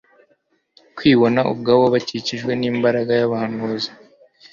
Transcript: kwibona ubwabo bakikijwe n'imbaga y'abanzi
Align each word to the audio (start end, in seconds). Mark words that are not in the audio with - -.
kwibona 0.97 1.39
ubwabo 1.51 1.85
bakikijwe 1.93 2.51
n'imbaga 2.55 3.11
y'abanzi 3.19 3.89